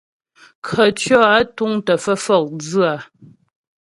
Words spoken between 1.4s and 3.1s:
túŋ tə́ fə́ fɔkdzʉ á?